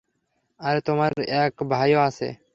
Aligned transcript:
আরে 0.59 0.79
তোমার 0.81 1.11
এক 1.37 1.53
ভাইও 1.69 1.99
আছে। 2.01 2.27